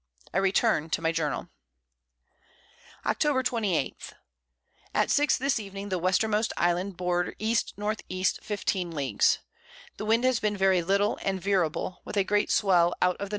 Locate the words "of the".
13.17-13.25